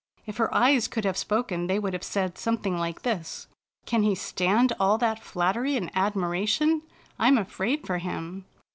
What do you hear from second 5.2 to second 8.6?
flat tery and admiration? I'm afraid for him."